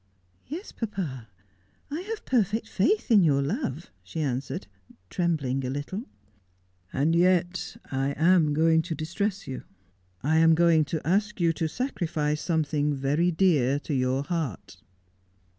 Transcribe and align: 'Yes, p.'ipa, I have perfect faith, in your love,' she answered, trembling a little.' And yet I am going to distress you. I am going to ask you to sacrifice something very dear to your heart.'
'Yes, 0.47 0.71
p.'ipa, 0.71 1.27
I 1.91 1.99
have 2.01 2.25
perfect 2.25 2.67
faith, 2.67 3.11
in 3.11 3.21
your 3.23 3.43
love,' 3.43 3.91
she 4.01 4.19
answered, 4.19 4.65
trembling 5.11 5.63
a 5.63 5.69
little.' 5.69 6.05
And 6.91 7.15
yet 7.15 7.77
I 7.91 8.13
am 8.17 8.55
going 8.55 8.81
to 8.81 8.95
distress 8.95 9.45
you. 9.47 9.61
I 10.23 10.37
am 10.37 10.55
going 10.55 10.85
to 10.85 11.07
ask 11.07 11.39
you 11.39 11.53
to 11.53 11.67
sacrifice 11.67 12.41
something 12.41 12.95
very 12.95 13.29
dear 13.29 13.77
to 13.81 13.93
your 13.93 14.23
heart.' 14.23 14.77